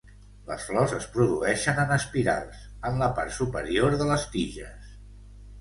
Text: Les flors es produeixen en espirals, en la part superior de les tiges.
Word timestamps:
Les 0.45 0.63
flors 0.69 0.95
es 0.99 1.03
produeixen 1.17 1.83
en 1.83 1.93
espirals, 1.97 2.63
en 2.91 2.97
la 3.05 3.11
part 3.21 3.37
superior 3.39 3.99
de 4.03 4.09
les 4.15 4.29
tiges. 4.37 4.93